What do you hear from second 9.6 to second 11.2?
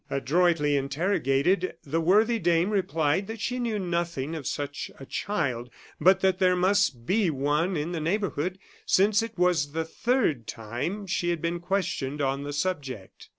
the third time